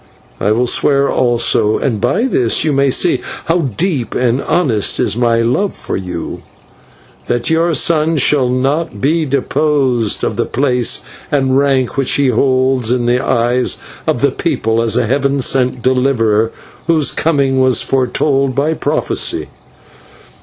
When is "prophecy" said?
18.73-19.49